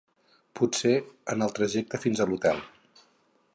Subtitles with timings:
[0.59, 0.93] Potser
[1.35, 2.67] en el trajecte fins a l'hotel.